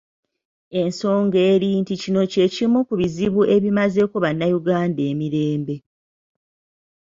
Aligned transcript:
Ensonga 0.81 1.39
eri 1.51 1.69
nti 1.81 1.93
kino 2.01 2.21
kye 2.31 2.45
kimu 2.55 2.79
ku 2.87 2.93
bizibu 2.99 3.41
ebimazeeko 3.55 4.15
bannayuganda 4.23 5.01
emirembe 5.11 5.75